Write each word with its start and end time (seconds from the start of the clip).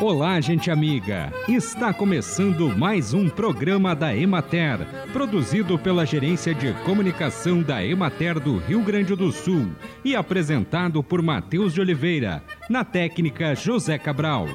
Olá, 0.00 0.40
gente 0.40 0.70
amiga! 0.70 1.32
Está 1.48 1.92
começando 1.92 2.68
mais 2.78 3.12
um 3.12 3.28
programa 3.28 3.96
da 3.96 4.16
Emater, 4.16 4.78
produzido 5.12 5.76
pela 5.76 6.06
Gerência 6.06 6.54
de 6.54 6.72
Comunicação 6.84 7.60
da 7.62 7.84
Emater 7.84 8.38
do 8.38 8.58
Rio 8.58 8.80
Grande 8.80 9.16
do 9.16 9.32
Sul 9.32 9.72
e 10.04 10.14
apresentado 10.14 11.02
por 11.02 11.20
Matheus 11.20 11.74
de 11.74 11.80
Oliveira, 11.80 12.44
na 12.70 12.84
técnica 12.84 13.56
José 13.56 13.98
Cabral. 13.98 14.46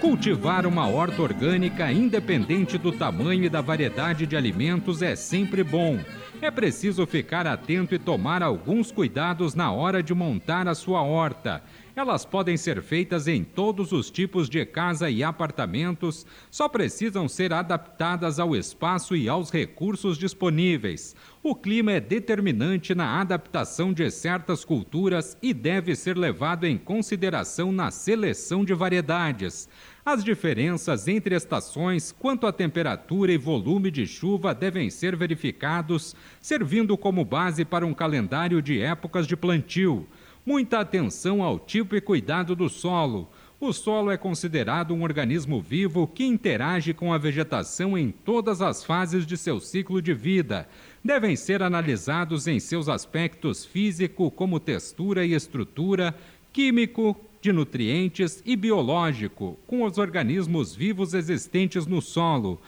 Cultivar 0.00 0.66
uma 0.66 0.88
horta 0.88 1.22
orgânica 1.22 1.92
independente 1.92 2.76
do 2.76 2.90
tamanho 2.90 3.44
e 3.44 3.48
da 3.48 3.60
variedade 3.60 4.26
de 4.26 4.36
alimentos 4.36 5.00
é 5.00 5.14
sempre 5.14 5.62
bom 5.62 6.00
é 6.46 6.50
preciso 6.50 7.06
ficar 7.06 7.46
atento 7.46 7.94
e 7.94 7.98
tomar 7.98 8.42
alguns 8.42 8.90
cuidados 8.90 9.54
na 9.54 9.70
hora 9.70 10.02
de 10.02 10.14
montar 10.14 10.66
a 10.66 10.74
sua 10.74 11.02
horta. 11.02 11.62
Elas 11.94 12.24
podem 12.24 12.56
ser 12.56 12.80
feitas 12.80 13.28
em 13.28 13.44
todos 13.44 13.92
os 13.92 14.10
tipos 14.10 14.48
de 14.48 14.64
casa 14.64 15.10
e 15.10 15.22
apartamentos, 15.22 16.24
só 16.50 16.68
precisam 16.68 17.28
ser 17.28 17.52
adaptadas 17.52 18.38
ao 18.38 18.56
espaço 18.56 19.14
e 19.14 19.28
aos 19.28 19.50
recursos 19.50 20.16
disponíveis. 20.16 21.14
O 21.42 21.54
clima 21.54 21.92
é 21.92 22.00
determinante 22.00 22.94
na 22.94 23.20
adaptação 23.20 23.92
de 23.92 24.10
certas 24.10 24.64
culturas 24.64 25.36
e 25.42 25.52
deve 25.52 25.94
ser 25.94 26.16
levado 26.16 26.64
em 26.64 26.78
consideração 26.78 27.70
na 27.70 27.90
seleção 27.90 28.64
de 28.64 28.72
variedades. 28.72 29.68
As 30.04 30.24
diferenças 30.24 31.06
entre 31.08 31.34
estações 31.34 32.10
quanto 32.10 32.46
à 32.46 32.52
temperatura 32.52 33.32
e 33.32 33.36
volume 33.36 33.90
de 33.90 34.06
chuva 34.06 34.54
devem 34.54 34.88
ser 34.88 35.14
verificados, 35.14 36.16
servindo 36.40 36.96
como 36.96 37.22
base 37.22 37.66
para 37.66 37.86
um 37.86 37.92
calendário 37.92 38.62
de 38.62 38.80
épocas 38.80 39.26
de 39.26 39.36
plantio. 39.36 40.06
Muita 40.44 40.80
atenção 40.80 41.42
ao 41.42 41.58
tipo 41.58 41.94
e 41.94 42.00
cuidado 42.00 42.56
do 42.56 42.68
solo. 42.68 43.30
O 43.60 43.74
solo 43.74 44.10
é 44.10 44.16
considerado 44.16 44.94
um 44.94 45.02
organismo 45.02 45.60
vivo 45.60 46.06
que 46.06 46.24
interage 46.24 46.94
com 46.94 47.12
a 47.12 47.18
vegetação 47.18 47.96
em 47.96 48.10
todas 48.10 48.62
as 48.62 48.82
fases 48.82 49.26
de 49.26 49.36
seu 49.36 49.60
ciclo 49.60 50.00
de 50.00 50.14
vida. 50.14 50.66
Devem 51.04 51.36
ser 51.36 51.62
analisados 51.62 52.46
em 52.46 52.58
seus 52.58 52.88
aspectos 52.88 53.66
físico, 53.66 54.30
como 54.30 54.58
textura 54.58 55.26
e 55.26 55.34
estrutura, 55.34 56.14
químico, 56.54 57.29
de 57.40 57.52
nutrientes 57.52 58.42
e 58.44 58.54
biológico, 58.54 59.58
com 59.66 59.84
os 59.84 59.98
organismos 59.98 60.74
vivos 60.74 61.14
existentes 61.14 61.86
no 61.86 62.02
solo. 62.02 62.60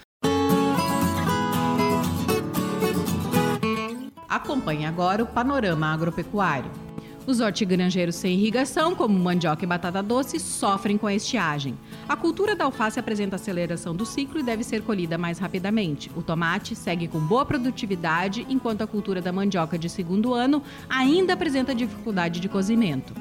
Acompanhe 4.29 4.87
agora 4.87 5.23
o 5.23 5.27
panorama 5.27 5.93
agropecuário. 5.93 6.71
Os 7.25 7.39
hortigranjeiros 7.39 8.17
sem 8.17 8.35
irrigação, 8.35 8.97
como 8.97 9.17
mandioca 9.17 9.63
e 9.63 9.67
batata 9.67 10.03
doce, 10.03 10.41
sofrem 10.41 10.99
com 10.99 11.07
a 11.07 11.15
estiagem. 11.15 11.79
A 12.09 12.17
cultura 12.17 12.57
da 12.57 12.65
alface 12.65 12.99
apresenta 12.99 13.37
aceleração 13.37 13.95
do 13.95 14.05
ciclo 14.05 14.41
e 14.41 14.43
deve 14.43 14.65
ser 14.65 14.83
colhida 14.83 15.17
mais 15.17 15.39
rapidamente. 15.39 16.11
O 16.17 16.23
tomate 16.23 16.75
segue 16.75 17.07
com 17.07 17.21
boa 17.21 17.45
produtividade, 17.45 18.45
enquanto 18.49 18.83
a 18.83 18.89
cultura 18.89 19.21
da 19.21 19.31
mandioca 19.31 19.79
de 19.79 19.89
segundo 19.89 20.35
ano 20.35 20.63
ainda 20.89 21.35
apresenta 21.35 21.75
dificuldade 21.75 22.41
de 22.41 22.49
cozimento. 22.49 23.15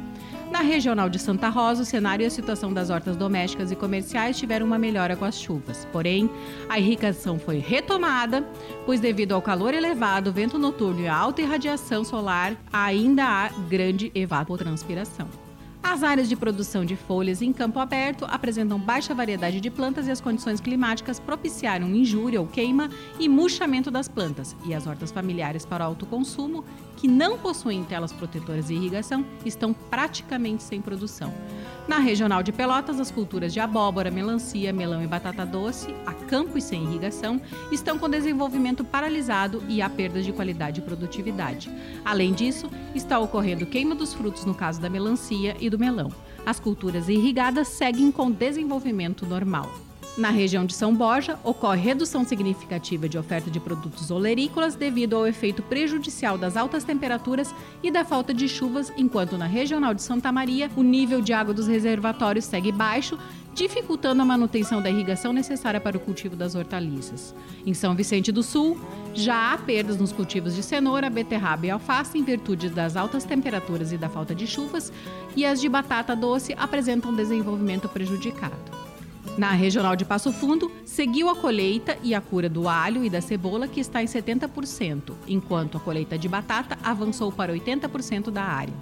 Na 0.52 0.60
regional 0.60 1.10
de 1.10 1.18
Santa 1.18 1.48
Rosa, 1.48 1.84
o 1.84 1.86
cenário 1.86 2.24
e 2.24 2.26
a 2.26 2.30
situação 2.30 2.74
das 2.74 2.90
hortas 2.90 3.16
domésticas 3.16 3.72
e 3.72 3.76
comerciais 3.76 4.38
tiveram 4.38 4.66
uma 4.66 4.78
melhora 4.78 5.16
com 5.16 5.24
as 5.24 5.40
chuvas. 5.40 5.88
Porém, 5.94 6.30
a 6.68 6.78
irrigação 6.78 7.40
foi 7.40 7.58
retomada, 7.60 8.46
pois 8.86 9.00
devido 9.00 9.32
ao 9.32 9.42
calor 9.42 9.74
elevado, 9.74 10.30
vento 10.30 10.60
noturno 10.60 11.00
e 11.00 11.08
alta 11.08 11.42
irradiação 11.42 12.04
solar, 12.04 12.58
ainda 12.72 13.24
há 13.24 13.48
grande 13.70 14.12
evapotranspiração. 14.14 15.30
As 15.82 16.04
áreas 16.04 16.30
de 16.30 16.36
produção 16.36 16.86
de 16.86 16.96
folhas 16.96 17.42
em 17.42 17.52
campo 17.52 17.80
aberto 17.80 18.26
apresentam 18.26 18.80
baixa 18.80 19.16
variedade 19.16 19.60
de 19.60 19.70
plantas 19.70 20.08
e 20.08 20.12
as 20.12 20.22
condições 20.22 20.62
climáticas 20.62 21.20
propiciaram 21.20 21.88
injúria 21.88 22.40
ou 22.40 22.46
queima 22.46 22.90
e 23.20 23.28
murchamento 23.28 23.90
das 23.90 24.08
plantas. 24.08 24.56
E 24.64 24.74
as 24.74 24.86
hortas 24.86 25.12
familiares 25.12 25.66
para 25.66 25.84
autoconsumo, 25.84 26.64
que 27.02 27.08
não 27.08 27.36
possuem 27.36 27.84
telas 27.84 28.14
protetoras 28.14 28.70
e 28.70 28.76
irrigação, 28.76 29.26
estão 29.44 29.74
praticamente 29.74 30.62
sem 30.62 30.80
produção. 30.80 31.34
Na 31.88 31.98
regional 31.98 32.44
de 32.44 32.52
Pelotas, 32.52 33.00
as 33.00 33.10
culturas 33.10 33.52
de 33.52 33.60
abóbora, 33.60 34.12
melancia, 34.12 34.72
melão 34.72 35.04
e 35.04 35.08
batata 35.08 35.44
doce, 35.44 35.96
a 36.06 36.14
campo 36.14 36.60
e 36.60 36.62
sem 36.62 36.84
irrigação, 36.84 37.42
estão 37.72 37.98
com 37.98 38.08
desenvolvimento 38.08 38.86
paralisado 38.86 39.64
e 39.68 39.82
há 39.82 39.90
perdas 39.90 40.24
de 40.24 40.32
qualidade 40.32 40.80
e 40.80 40.84
produtividade. 40.84 41.72
Além 42.06 42.34
disso, 42.34 42.70
está 42.94 43.18
ocorrendo 43.18 43.66
queima 43.66 43.96
dos 43.96 44.14
frutos 44.14 44.46
no 44.46 44.54
caso 44.54 44.80
da 44.80 44.88
melancia 44.88 45.58
e 45.60 45.72
do 45.72 45.80
melão. 45.80 46.12
As 46.46 46.60
culturas 46.60 47.10
irrigadas 47.10 47.68
seguem 47.68 48.12
com 48.12 48.30
desenvolvimento 48.30 49.26
normal. 49.26 49.91
Na 50.18 50.30
região 50.30 50.66
de 50.66 50.74
São 50.74 50.94
Borja, 50.94 51.40
ocorre 51.42 51.80
redução 51.80 52.26
significativa 52.26 53.08
de 53.08 53.18
oferta 53.18 53.50
de 53.50 53.62
produtos 53.62 54.12
olerícolas 54.12 54.76
devido 54.76 55.16
ao 55.16 55.26
efeito 55.26 55.64
prejudicial 55.64 56.38
das 56.38 56.58
altas 56.58 56.84
temperaturas 56.84 57.56
e 57.82 57.90
da 57.90 58.04
falta 58.04 58.34
de 58.34 58.50
chuvas, 58.50 58.92
enquanto 58.98 59.38
na 59.38 59.46
regional 59.46 59.94
de 59.94 60.02
Santa 60.02 60.30
Maria, 60.30 60.70
o 60.76 60.84
nível 60.84 61.22
de 61.22 61.32
água 61.32 61.54
dos 61.54 61.66
reservatórios 61.66 62.44
segue 62.44 62.74
baixo, 62.74 63.18
dificultando 63.56 64.22
a 64.22 64.26
manutenção 64.26 64.82
da 64.82 64.90
irrigação 64.90 65.32
necessária 65.32 65.80
para 65.80 65.96
o 65.96 66.00
cultivo 66.00 66.36
das 66.36 66.56
hortaliças. 66.56 67.34
Em 67.66 67.74
São 67.74 67.96
Vicente 67.96 68.34
do 68.34 68.44
Sul, 68.44 68.78
já 69.14 69.54
há 69.54 69.58
perdas 69.58 69.98
nos 69.98 70.12
cultivos 70.12 70.54
de 70.54 70.62
cenoura, 70.62 71.10
beterraba 71.10 71.66
e 71.66 71.70
alface 71.70 72.18
em 72.18 72.24
virtude 72.24 72.70
das 72.70 72.98
altas 72.98 73.24
temperaturas 73.24 73.94
e 73.94 73.98
da 73.98 74.10
falta 74.10 74.36
de 74.36 74.46
chuvas, 74.46 74.92
e 75.38 75.46
as 75.46 75.62
de 75.62 75.70
batata 75.70 76.14
doce 76.18 76.54
apresentam 76.58 77.16
desenvolvimento 77.16 77.88
prejudicado. 77.88 78.81
Na 79.38 79.52
regional 79.52 79.96
de 79.96 80.04
Passo 80.04 80.32
Fundo, 80.32 80.72
seguiu 80.86 81.30
a 81.30 81.36
colheita 81.36 81.98
e 82.04 82.14
a 82.14 82.22
cura 82.22 82.50
do 82.50 82.68
alho 82.68 83.04
e 83.04 83.10
da 83.10 83.22
cebola, 83.22 83.68
que 83.68 83.80
está 83.80 84.04
em 84.04 84.06
70%, 84.06 85.14
enquanto 85.28 85.78
a 85.78 85.80
colheita 85.80 86.18
de 86.18 86.28
batata 86.28 86.78
avançou 86.84 87.32
para 87.32 87.54
80% 87.54 88.30
da 88.30 88.44
área. 88.44 88.74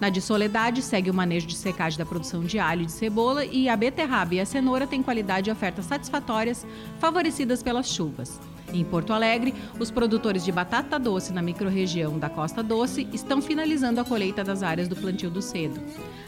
Na 0.00 0.08
de 0.08 0.20
Soledade, 0.20 0.80
segue 0.80 1.10
o 1.10 1.14
manejo 1.14 1.46
de 1.46 1.56
secagem 1.56 1.98
da 1.98 2.06
produção 2.06 2.44
de 2.44 2.58
alho 2.58 2.82
e 2.82 2.86
de 2.86 2.92
cebola 2.92 3.44
e 3.44 3.68
a 3.68 3.76
beterraba 3.76 4.36
e 4.36 4.40
a 4.40 4.46
cenoura 4.46 4.86
têm 4.86 5.02
qualidade 5.02 5.50
e 5.50 5.52
ofertas 5.52 5.86
satisfatórias, 5.86 6.64
favorecidas 7.00 7.62
pelas 7.62 7.88
chuvas. 7.88 8.40
Em 8.72 8.84
Porto 8.84 9.12
Alegre, 9.12 9.54
os 9.78 9.90
produtores 9.90 10.44
de 10.44 10.52
batata 10.52 10.98
doce 10.98 11.32
na 11.32 11.40
microrregião 11.40 12.18
da 12.18 12.28
Costa 12.28 12.62
Doce 12.62 13.08
estão 13.12 13.40
finalizando 13.40 14.00
a 14.00 14.04
colheita 14.04 14.44
das 14.44 14.62
áreas 14.62 14.88
do 14.88 14.96
plantio 14.96 15.30
do 15.30 15.40
cedo. 15.40 15.80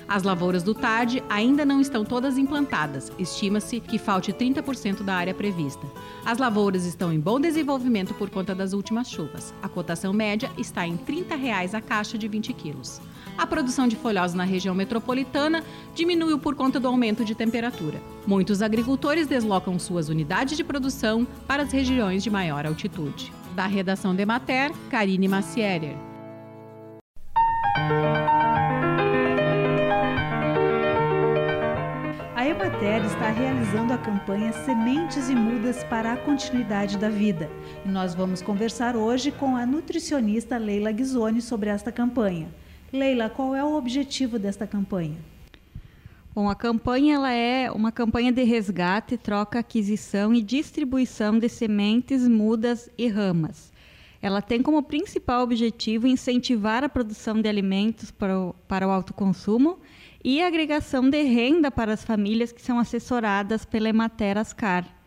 As 0.09 0.23
lavouras 0.23 0.63
do 0.63 0.75
tarde 0.75 1.23
ainda 1.29 1.65
não 1.65 1.81
estão 1.81 2.05
todas 2.05 2.39
implantadas, 2.39 3.13
estima-se 3.19 3.79
que 3.79 3.99
falte 3.99 4.33
30% 4.33 5.03
da 5.03 5.15
área 5.15 5.35
prevista. 5.35 5.87
As 6.25 6.39
lavouras 6.39 6.85
estão 6.85 7.13
em 7.13 7.21
bom 7.21 7.39
desenvolvimento 7.39 8.15
por 8.15 8.31
conta 8.31 8.55
das 8.55 8.73
últimas 8.73 9.09
chuvas. 9.09 9.55
A 9.63 9.69
cotação 9.69 10.13
média 10.13 10.51
está 10.59 10.87
em 10.87 10.97
30 10.97 11.37
reais 11.37 11.75
a 11.75 11.81
caixa 11.81 12.19
de 12.19 12.27
20 12.27 12.53
quilos. 12.55 13.01
A 13.41 13.47
produção 13.47 13.89
de 13.89 13.97
folhosa 13.97 14.37
na 14.37 14.45
região 14.45 14.75
metropolitana 14.75 15.65
diminuiu 15.95 16.39
por 16.39 16.55
conta 16.55 16.79
do 16.79 16.87
aumento 16.87 17.25
de 17.25 17.35
temperatura. 17.35 17.99
Muitos 18.27 18.61
agricultores 18.61 19.27
deslocam 19.27 19.79
suas 19.79 20.11
unidades 20.11 20.59
de 20.59 20.63
produção 20.63 21.27
para 21.49 21.63
as 21.63 21.73
regiões 21.73 22.23
de 22.23 22.29
maior 22.29 22.67
altitude. 22.67 23.33
Da 23.57 23.67
redação 23.67 24.15
de 24.15 24.27
Mater, 24.27 24.71
Karine 24.91 25.27
Macierer. 25.27 25.97
A 32.37 32.47
Emater 32.47 33.07
está 33.07 33.31
realizando 33.31 33.95
a 33.95 33.99
campanha 33.99 34.53
Sementes 34.53 35.31
e 35.31 35.35
Mudas 35.35 35.83
para 35.85 36.13
a 36.13 36.17
Continuidade 36.19 36.99
da 36.99 37.09
Vida. 37.09 37.51
E 37.87 37.89
nós 37.89 38.15
vamos 38.15 38.43
conversar 38.43 38.97
hoje 38.97 39.33
com 39.33 39.57
a 39.57 39.65
nutricionista 39.65 40.59
Leila 40.59 40.93
Ghisoni 40.93 41.41
sobre 41.41 41.71
esta 41.71 41.91
campanha. 41.91 42.47
Leila, 42.93 43.31
qual 43.31 43.55
é 43.55 43.63
o 43.63 43.77
objetivo 43.77 44.37
desta 44.37 44.67
campanha? 44.67 45.17
Bom, 46.35 46.51
a 46.51 46.57
campanha 46.57 47.15
ela 47.15 47.33
é 47.33 47.71
uma 47.71 47.93
campanha 47.93 48.33
de 48.33 48.43
resgate, 48.43 49.17
troca, 49.17 49.61
aquisição 49.61 50.35
e 50.35 50.43
distribuição 50.43 51.39
de 51.39 51.49
sementes, 51.49 52.27
mudas 52.27 52.91
e 52.99 53.07
ramas. 53.07 53.73
Ela 54.21 54.43
tem 54.43 54.61
como 54.61 54.83
principal 54.83 55.43
objetivo 55.43 56.07
incentivar 56.07 56.83
a 56.83 56.89
produção 56.89 57.41
de 57.41 57.49
alimentos 57.49 58.11
para 58.11 58.39
o, 58.39 58.55
para 58.67 58.87
o 58.87 58.91
autoconsumo 58.91 59.79
e 60.23 60.43
a 60.43 60.49
agregação 60.49 61.09
de 61.09 61.23
renda 61.23 61.71
para 61.71 61.93
as 61.93 62.05
famílias 62.05 62.51
que 62.51 62.61
são 62.61 62.79
assessoradas 62.79 63.65
pela 63.65 63.89
Emater 63.89 64.37
Ascar. 64.37 65.00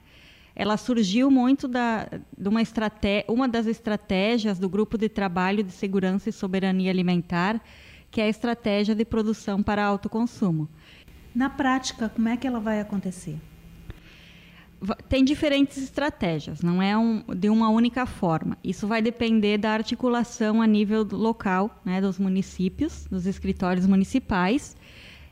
Ela 0.56 0.78
surgiu 0.78 1.32
muito 1.32 1.68
da, 1.68 2.08
de 2.38 2.48
uma, 2.48 2.62
estratégia, 2.62 3.26
uma 3.28 3.48
das 3.48 3.66
estratégias 3.66 4.60
do 4.60 4.70
Grupo 4.70 4.98
de 4.98 5.10
Trabalho 5.10 5.64
de 5.64 5.72
Segurança 5.72 6.30
e 6.30 6.34
Soberania 6.34 6.92
Alimentar, 6.92 7.60
que 8.12 8.22
é 8.22 8.26
a 8.26 8.30
estratégia 8.30 8.94
de 8.94 9.04
produção 9.04 9.64
para 9.64 9.84
autoconsumo. 9.84 10.70
Na 11.34 11.50
prática, 11.50 12.10
como 12.10 12.30
é 12.30 12.38
que 12.38 12.46
ela 12.46 12.60
vai 12.60 12.80
acontecer? 12.80 13.40
tem 15.08 15.24
diferentes 15.24 15.78
estratégias, 15.78 16.62
não 16.62 16.82
é 16.82 16.98
um, 16.98 17.24
de 17.34 17.50
uma 17.50 17.70
única 17.70 18.06
forma. 18.06 18.58
Isso 18.64 18.86
vai 18.86 19.02
depender 19.02 19.58
da 19.58 19.72
articulação 19.72 20.62
a 20.62 20.68
nível 20.68 21.08
local, 21.10 21.82
né, 21.86 22.02
dos 22.02 22.20
municípios, 22.20 23.06
dos 23.10 23.26
escritórios 23.26 23.86
municipais, 23.88 24.76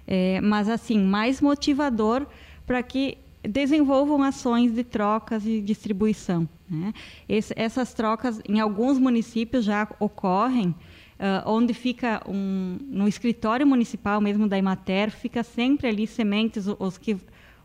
é, 0.08 0.40
mas 0.42 0.70
assim 0.70 1.00
mais 1.00 1.42
motivador 1.42 2.26
para 2.66 2.82
que 2.82 3.18
desenvolvam 3.44 4.22
ações 4.24 4.74
de 4.74 4.84
trocas 4.84 5.46
e 5.46 5.62
distribuição. 5.62 6.48
Né? 6.70 6.94
Esse, 7.28 7.54
essas 7.56 7.94
trocas 7.94 8.40
em 8.48 8.60
alguns 8.60 8.98
municípios 8.98 9.66
já 9.66 9.88
ocorrem, 10.00 10.70
uh, 10.70 11.44
onde 11.46 11.74
fica 11.74 12.22
um, 12.28 12.78
no 12.82 13.08
escritório 13.08 13.66
municipal 13.66 14.22
mesmo 14.22 14.48
da 14.48 14.58
Imater, 14.58 15.12
fica 15.12 15.44
sempre 15.44 15.88
ali 15.88 16.06
sementes, 16.06 16.66
os 16.80 16.98
que 16.98 17.18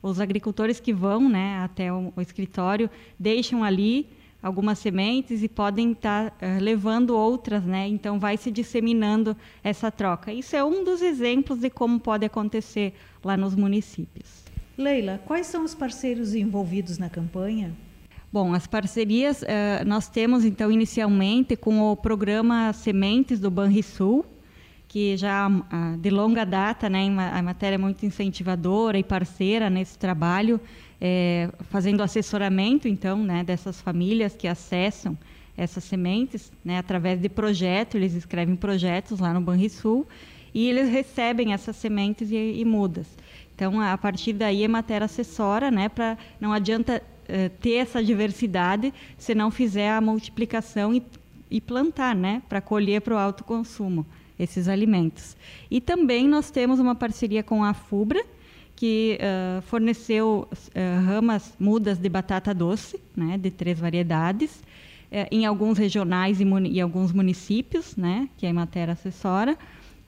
os 0.03 0.21
agricultores 0.21 0.79
que 0.79 0.93
vão 0.93 1.29
né, 1.29 1.59
até 1.65 1.93
o, 1.93 2.13
o 2.15 2.21
escritório 2.21 2.89
deixam 3.19 3.65
ali 3.65 4.09
algumas 4.43 4.79
sementes 4.79 5.43
e 5.43 5.49
podem 5.49 5.93
estar 5.93 6.31
tá, 6.31 6.47
uh, 6.47 6.63
levando 6.63 7.11
outras, 7.17 7.65
né? 7.65 7.89
Então 7.89 8.19
vai 8.19 8.37
se 8.37 8.51
disseminando 8.51 9.37
essa 9.65 9.91
troca. 9.91 10.33
Isso 10.33 10.55
é 10.55 10.63
um 10.65 10.85
dos 10.85 11.03
exemplos 11.03 11.59
de 11.59 11.69
como 11.69 11.99
pode 11.99 12.25
acontecer 12.25 12.95
lá 13.25 13.37
nos 13.37 13.57
municípios. 13.57 14.45
Leila, 14.77 15.21
quais 15.25 15.47
são 15.47 15.65
os 15.65 15.75
parceiros 15.75 16.35
envolvidos 16.35 16.99
na 16.99 17.09
campanha? 17.09 17.73
Bom, 18.31 18.53
as 18.53 18.67
parcerias 18.67 19.41
uh, 19.43 19.47
nós 19.87 20.09
temos 20.09 20.45
então 20.45 20.71
inicialmente 20.71 21.57
com 21.57 21.81
o 21.81 21.97
programa 21.97 22.73
Sementes 22.75 23.41
do 23.41 23.51
Banrisul, 23.51 24.27
que 24.87 25.17
já 25.17 25.49
uh, 25.49 25.97
de 25.97 26.11
longa 26.11 26.45
data, 26.45 26.91
né, 26.91 27.07
a 27.33 27.43
matéria 27.43 27.77
é 27.77 27.79
muito 27.79 28.05
incentivadora 28.05 28.99
e 28.99 29.03
parceira 29.03 29.71
nesse 29.71 29.97
trabalho, 29.97 30.61
é, 31.01 31.51
fazendo 31.71 32.03
assessoramento 32.03 32.87
então, 32.87 33.23
né, 33.23 33.43
dessas 33.43 33.81
famílias 33.81 34.35
que 34.37 34.47
acessam 34.47 35.17
essas 35.57 35.85
sementes, 35.85 36.53
né, 36.63 36.79
através 36.79 37.21
de 37.21 37.31
projetos, 37.31 37.95
eles 37.95 38.15
escrevem 38.15 38.57
projetos 38.57 39.21
lá 39.21 39.33
no 39.33 39.41
Banrisul 39.41 40.07
e 40.53 40.69
eles 40.69 40.91
recebem 40.91 41.53
essas 41.53 41.77
sementes 41.77 42.31
e, 42.31 42.37
e 42.37 42.65
mudas. 42.65 43.07
Então, 43.57 43.81
a 43.81 43.97
partir 43.97 44.35
daí 44.35 44.65
é 44.65 44.69
matéria 44.69 45.07
acessória, 45.07 45.71
né, 45.71 45.89
para 45.89 46.19
não 46.39 46.53
adianta 46.53 47.03
uh, 47.03 47.49
ter 47.59 47.77
essa 47.77 48.05
diversidade 48.05 48.93
se 49.17 49.35
não 49.35 49.51
fizer 49.51 49.91
a 49.91 50.01
multiplicação 50.01 50.95
e, 50.95 51.03
e 51.51 51.59
plantar, 51.59 52.15
né, 52.15 52.43
para 52.51 52.61
colher 52.61 53.01
para 53.01 53.15
o 53.15 53.19
alto 53.19 53.43
consumo 53.45 54.05
esses 54.39 54.69
alimentos. 54.69 55.35
E 55.71 55.81
também 55.81 56.29
nós 56.29 56.51
temos 56.51 56.79
uma 56.79 56.95
parceria 56.95 57.43
com 57.43 57.65
a 57.65 57.73
Fubra, 57.73 58.23
que 58.77 59.19
uh, 59.23 59.63
forneceu 59.63 60.47
uh, 60.53 61.07
ramas 61.07 61.55
mudas 61.59 61.97
de 61.97 62.11
batata 62.11 62.53
doce, 62.53 63.01
né, 63.17 63.39
de 63.39 63.51
três 63.51 63.81
variedades, 63.81 64.63
em 65.31 65.47
alguns 65.47 65.79
regionais 65.79 66.41
e, 66.41 66.45
e, 66.45 66.81
alguns 66.81 67.13
municípios, 67.13 67.97
né, 67.97 68.29
que 68.37 68.45
é 68.45 68.53
matéria 68.53 68.93
acessória. 68.93 69.57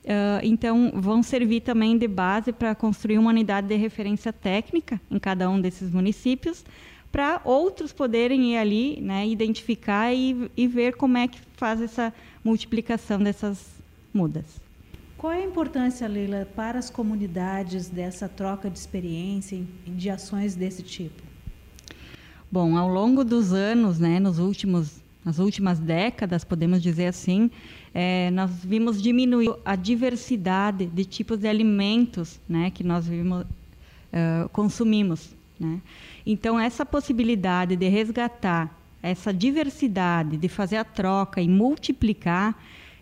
Uh, 0.03 0.39
então, 0.43 0.91
vão 0.95 1.21
servir 1.21 1.61
também 1.61 1.97
de 1.97 2.07
base 2.07 2.53
para 2.53 2.73
construir 2.73 3.17
uma 3.17 3.29
unidade 3.29 3.67
de 3.67 3.75
referência 3.75 4.31
técnica 4.31 4.99
em 5.11 5.19
cada 5.19 5.49
um 5.49 5.59
desses 5.59 5.91
municípios, 5.91 6.63
para 7.11 7.41
outros 7.43 7.91
poderem 7.91 8.53
ir 8.53 8.57
ali, 8.57 9.01
né, 9.01 9.27
identificar 9.27 10.13
e, 10.13 10.49
e 10.55 10.67
ver 10.67 10.95
como 10.95 11.17
é 11.17 11.27
que 11.27 11.39
faz 11.57 11.81
essa 11.81 12.13
multiplicação 12.43 13.19
dessas 13.19 13.65
mudas. 14.13 14.61
Qual 15.17 15.33
é 15.33 15.41
a 15.41 15.45
importância, 15.45 16.07
Leila, 16.07 16.47
para 16.55 16.79
as 16.79 16.89
comunidades 16.89 17.89
dessa 17.89 18.29
troca 18.29 18.69
de 18.69 18.79
experiência 18.79 19.61
e 19.85 19.91
de 19.91 20.09
ações 20.09 20.55
desse 20.55 20.81
tipo? 20.81 21.21
Bom, 22.49 22.77
ao 22.77 22.87
longo 22.87 23.25
dos 23.25 23.51
anos, 23.51 23.99
né, 23.99 24.19
nos 24.19 24.39
últimos, 24.39 25.01
nas 25.25 25.37
últimas 25.37 25.77
décadas, 25.77 26.45
podemos 26.45 26.81
dizer 26.81 27.07
assim, 27.07 27.51
é, 27.93 28.29
nós 28.31 28.51
vimos 28.63 29.01
diminuir 29.01 29.53
a 29.65 29.75
diversidade 29.75 30.85
de 30.85 31.05
tipos 31.05 31.39
de 31.39 31.47
alimentos 31.47 32.39
né, 32.47 32.69
que 32.69 32.83
nós 32.83 33.07
vimos, 33.07 33.41
uh, 33.41 34.49
consumimos. 34.49 35.31
Né? 35.59 35.81
Então, 36.25 36.59
essa 36.59 36.85
possibilidade 36.85 37.75
de 37.75 37.87
resgatar 37.87 38.75
essa 39.01 39.33
diversidade, 39.33 40.37
de 40.37 40.49
fazer 40.49 40.77
a 40.77 40.83
troca 40.83 41.41
e 41.41 41.47
multiplicar, 41.47 42.55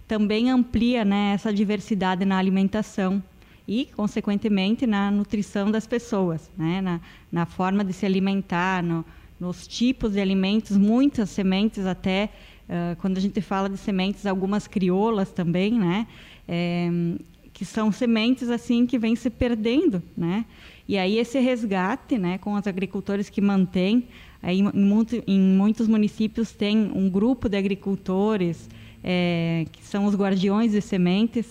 também 0.07 0.49
amplia 0.49 1.03
né, 1.03 1.33
essa 1.33 1.51
diversidade 1.51 2.23
na 2.23 2.37
alimentação 2.37 3.21
e, 3.67 3.89
consequentemente, 3.95 4.87
na 4.87 5.11
nutrição 5.11 5.69
das 5.69 5.85
pessoas, 5.85 6.49
né? 6.57 6.79
na, 6.81 7.01
na 7.31 7.45
forma 7.45 7.83
de 7.83 7.91
se 7.91 8.05
alimentar, 8.05 8.81
no, 8.81 9.03
nos 9.39 9.67
tipos 9.67 10.13
de 10.13 10.21
alimentos, 10.21 10.77
muitas 10.77 11.29
sementes 11.29 11.85
até 11.85 12.29
Uh, 12.67 12.95
quando 12.99 13.17
a 13.17 13.21
gente 13.21 13.39
fala 13.41 13.69
de 13.69 13.77
sementes, 13.77 14.25
algumas 14.25 14.67
crioulas 14.67 15.31
também, 15.31 15.71
né? 15.71 16.05
É, 16.47 16.89
que 17.53 17.65
são 17.65 17.91
sementes 17.91 18.49
assim 18.49 18.85
que 18.85 18.99
vêm 18.99 19.15
se 19.15 19.29
perdendo, 19.29 20.03
né? 20.15 20.45
E 20.87 20.97
aí 20.97 21.17
esse 21.17 21.39
resgate, 21.39 22.17
né, 22.17 22.37
com 22.37 22.53
os 22.53 22.67
agricultores 22.67 23.29
que 23.29 23.41
mantêm, 23.41 24.07
aí 24.43 24.59
em, 24.59 24.71
muito, 24.73 25.23
em 25.25 25.39
muitos 25.39 25.87
municípios 25.87 26.51
tem 26.51 26.91
um 26.93 27.09
grupo 27.09 27.49
de 27.49 27.57
agricultores 27.57 28.69
é, 29.03 29.65
que 29.71 29.83
são 29.83 30.05
os 30.05 30.15
guardiões 30.15 30.71
de 30.71 30.81
sementes, 30.81 31.47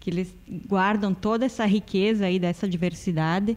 que 0.00 0.10
eles 0.10 0.34
guardam 0.66 1.12
toda 1.12 1.44
essa 1.44 1.66
riqueza 1.66 2.24
aí 2.26 2.38
dessa 2.38 2.66
diversidade. 2.66 3.56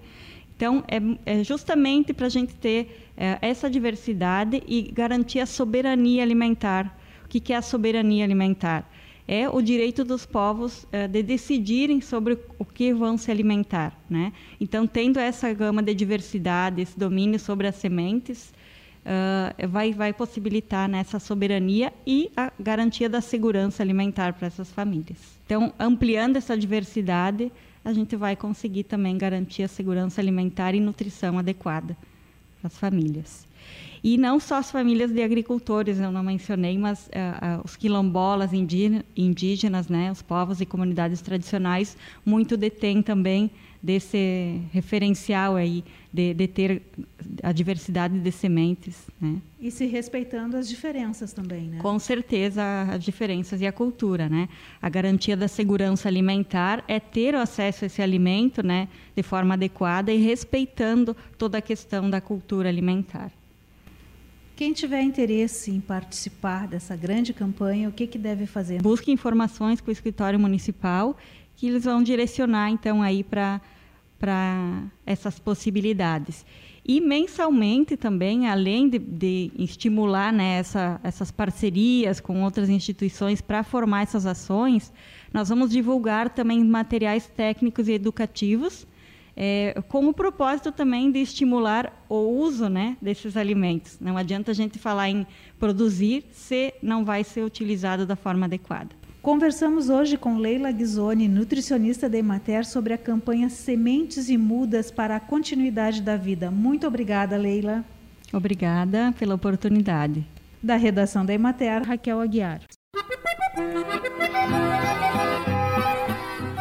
Então, 0.55 0.83
é, 0.87 1.39
é 1.39 1.43
justamente 1.43 2.13
para 2.13 2.27
a 2.27 2.29
gente 2.29 2.55
ter 2.55 3.11
é, 3.17 3.37
essa 3.41 3.69
diversidade 3.69 4.63
e 4.67 4.83
garantir 4.83 5.39
a 5.39 5.45
soberania 5.45 6.23
alimentar. 6.23 6.97
O 7.25 7.27
que, 7.27 7.39
que 7.39 7.53
é 7.53 7.57
a 7.57 7.61
soberania 7.61 8.23
alimentar? 8.23 8.89
É 9.27 9.49
o 9.49 9.61
direito 9.61 10.03
dos 10.03 10.25
povos 10.25 10.85
é, 10.91 11.07
de 11.07 11.23
decidirem 11.23 11.99
sobre 11.99 12.37
o 12.59 12.63
que 12.63 12.93
vão 12.93 13.17
se 13.17 13.31
alimentar. 13.31 13.99
Né? 14.09 14.31
Então, 14.61 14.85
tendo 14.85 15.19
essa 15.19 15.51
gama 15.51 15.81
de 15.81 15.93
diversidade, 15.93 16.81
esse 16.81 16.97
domínio 16.97 17.39
sobre 17.39 17.67
as 17.67 17.75
sementes, 17.75 18.53
uh, 19.05 19.67
vai, 19.67 19.93
vai 19.93 20.11
possibilitar 20.13 20.89
né, 20.89 20.99
essa 20.99 21.19
soberania 21.19 21.93
e 22.05 22.31
a 22.35 22.51
garantia 22.59 23.07
da 23.07 23.21
segurança 23.21 23.83
alimentar 23.83 24.33
para 24.33 24.47
essas 24.47 24.71
famílias. 24.71 25.17
Então, 25.45 25.73
ampliando 25.79 26.37
essa 26.37 26.57
diversidade, 26.57 27.51
a 27.85 27.93
gente 27.93 28.15
vai 28.15 28.35
conseguir 28.35 28.83
também 28.83 29.15
garantir 29.15 29.61
a 29.61 29.67
segurança 29.67 30.19
alimentar 30.19 30.73
e 30.73 30.79
nutrição 30.79 31.37
adequada 31.37 31.95
para 32.59 32.67
as 32.67 32.77
famílias. 32.77 33.47
E 34.03 34.17
não 34.17 34.39
só 34.39 34.57
as 34.57 34.71
famílias 34.71 35.11
de 35.11 35.23
agricultores, 35.23 35.99
eu 35.99 36.11
não 36.11 36.23
mencionei, 36.23 36.77
mas 36.77 37.07
uh, 37.07 37.59
uh, 37.59 37.61
os 37.63 37.75
quilombolas 37.75 38.51
indígenas, 38.53 39.87
né, 39.87 40.11
os 40.11 40.21
povos 40.21 40.61
e 40.61 40.65
comunidades 40.65 41.21
tradicionais, 41.21 41.95
muito 42.25 42.57
detêm 42.57 43.01
também 43.01 43.49
desse 43.85 44.61
referencial 44.71 45.55
aí 45.55 45.83
de, 46.11 46.33
de, 46.33 46.47
ter 46.47 46.81
a 47.43 47.51
diversidade 47.51 48.19
de 48.19 48.31
sementes, 48.31 49.05
né? 49.21 49.37
E 49.61 49.69
se 49.69 49.85
respeitando 49.85 50.57
as 50.57 50.67
diferenças 50.67 51.31
também, 51.31 51.67
né? 51.67 51.77
Com 51.77 51.99
certeza 51.99 52.63
as 52.91 53.03
diferenças 53.03 53.61
e 53.61 53.67
a 53.67 53.71
cultura, 53.71 54.27
né? 54.27 54.49
A 54.81 54.89
garantia 54.89 55.37
da 55.37 55.47
segurança 55.47 56.07
alimentar 56.07 56.83
é 56.87 56.99
ter 56.99 57.35
o 57.35 57.37
acesso 57.37 57.83
a 57.83 57.87
esse 57.87 58.01
alimento, 58.01 58.65
né, 58.65 58.87
de 59.15 59.21
forma 59.21 59.53
adequada 59.53 60.11
e 60.11 60.17
respeitando 60.17 61.15
toda 61.37 61.59
a 61.59 61.61
questão 61.61 62.09
da 62.09 62.19
cultura 62.19 62.69
alimentar. 62.69 63.31
Quem 64.55 64.73
tiver 64.73 65.03
interesse 65.03 65.69
em 65.69 65.81
participar 65.81 66.67
dessa 66.67 66.95
grande 66.95 67.33
campanha, 67.33 67.89
o 67.89 67.91
que, 67.91 68.07
que 68.07 68.17
deve 68.17 68.47
fazer? 68.47 68.81
Busque 68.81 69.11
informações 69.11 69.79
com 69.79 69.89
o 69.89 69.91
escritório 69.91 70.39
municipal 70.39 71.15
que 71.55 71.67
eles 71.67 71.85
vão 71.85 72.03
direcionar 72.03 72.69
então 72.69 73.01
aí 73.01 73.23
para 73.23 73.61
para 74.19 74.83
essas 75.05 75.39
possibilidades. 75.39 76.45
E 76.87 77.01
mensalmente 77.01 77.97
também, 77.97 78.47
além 78.47 78.87
de, 78.87 78.99
de 78.99 79.51
estimular 79.57 80.31
né, 80.31 80.59
essa, 80.59 80.99
essas 81.03 81.31
parcerias 81.31 82.19
com 82.19 82.43
outras 82.43 82.69
instituições 82.69 83.41
para 83.41 83.63
formar 83.63 84.03
essas 84.03 84.27
ações, 84.27 84.93
nós 85.33 85.49
vamos 85.49 85.71
divulgar 85.71 86.29
também 86.29 86.63
materiais 86.63 87.27
técnicos 87.27 87.87
e 87.87 87.93
educativos, 87.93 88.85
é, 89.35 89.81
com 89.89 90.07
o 90.07 90.13
propósito 90.13 90.71
também 90.71 91.11
de 91.11 91.19
estimular 91.19 92.05
o 92.07 92.15
uso 92.15 92.69
né, 92.69 92.95
desses 93.01 93.35
alimentos. 93.35 93.97
Não 93.99 94.15
adianta 94.15 94.51
a 94.51 94.53
gente 94.53 94.77
falar 94.77 95.09
em 95.09 95.25
produzir 95.59 96.25
se 96.31 96.73
não 96.81 97.03
vai 97.03 97.23
ser 97.23 97.43
utilizado 97.43 98.05
da 98.05 98.15
forma 98.15 98.45
adequada. 98.45 98.95
Conversamos 99.25 99.89
hoje 99.89 100.19
com 100.19 100.37
Leila 100.37 100.71
Ghisoni, 100.71 101.27
nutricionista 101.27 102.07
da 102.07 102.15
Emater, 102.15 102.63
sobre 102.63 102.93
a 102.93 102.97
campanha 102.97 103.49
Sementes 103.49 104.29
e 104.29 104.37
Mudas 104.37 104.91
para 104.91 105.15
a 105.15 105.19
Continuidade 105.19 105.99
da 105.99 106.15
Vida. 106.15 106.51
Muito 106.51 106.85
obrigada, 106.85 107.35
Leila. 107.35 107.83
Obrigada 108.31 109.15
pela 109.17 109.33
oportunidade. 109.33 110.23
Da 110.61 110.75
redação 110.75 111.25
da 111.25 111.33
Emater, 111.33 111.81
Raquel 111.81 112.21
Aguiar. 112.21 112.61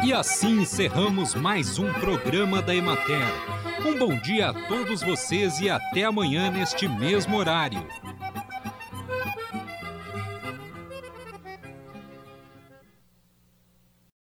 E 0.03 0.11
assim 0.11 0.61
encerramos 0.61 1.35
mais 1.35 1.77
um 1.77 1.93
programa 1.93 2.63
da 2.63 2.73
Emater 2.73 3.27
Um 3.85 3.95
bom 3.95 4.19
dia 4.21 4.49
a 4.49 4.53
todos 4.67 5.03
vocês 5.03 5.59
e 5.59 5.69
até 5.69 6.05
amanhã 6.05 6.49
neste 6.49 6.87
mesmo 6.87 7.37
horário. 7.37 7.85